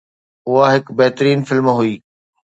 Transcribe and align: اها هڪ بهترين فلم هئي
اها 0.49 0.65
هڪ 0.73 0.85
بهترين 0.97 1.39
فلم 1.49 1.67
هئي 1.77 1.93